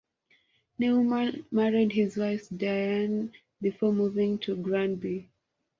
Neumann 0.79 1.45
married 1.51 1.91
his 1.91 2.17
wife 2.17 2.47
Diane 2.57 3.31
before 3.61 3.93
moving 3.93 4.39
to 4.39 4.55
Granby. 4.55 5.29